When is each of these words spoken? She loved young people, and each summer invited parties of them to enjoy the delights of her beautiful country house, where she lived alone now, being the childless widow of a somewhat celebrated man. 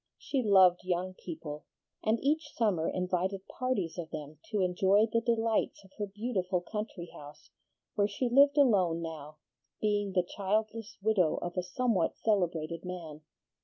She 0.17 0.41
loved 0.41 0.79
young 0.83 1.13
people, 1.13 1.65
and 2.03 2.17
each 2.23 2.55
summer 2.55 2.87
invited 2.89 3.47
parties 3.47 3.99
of 3.99 4.09
them 4.09 4.39
to 4.49 4.61
enjoy 4.61 5.05
the 5.05 5.21
delights 5.21 5.83
of 5.83 5.91
her 5.99 6.07
beautiful 6.07 6.59
country 6.59 7.11
house, 7.13 7.51
where 7.93 8.07
she 8.07 8.27
lived 8.27 8.57
alone 8.57 9.03
now, 9.03 9.37
being 9.79 10.13
the 10.13 10.23
childless 10.23 10.97
widow 11.03 11.35
of 11.43 11.55
a 11.55 11.61
somewhat 11.61 12.17
celebrated 12.17 12.83
man. 12.83 13.21